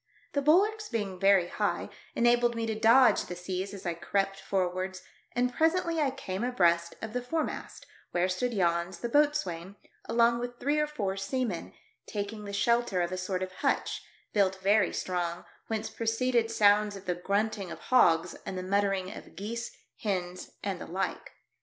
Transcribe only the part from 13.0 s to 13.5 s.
of a sort